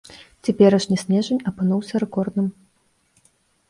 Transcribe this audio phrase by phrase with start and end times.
[0.47, 2.53] Цяперашні снежань апынуўся рэкордным.